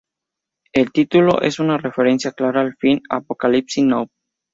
El 0.73 0.91
título 0.91 1.41
es 1.43 1.59
una 1.59 1.77
referencia 1.77 2.31
clara 2.31 2.61
al 2.61 2.75
film 2.75 3.01
"Apocalypse 3.07 3.83
Now". 3.83 4.07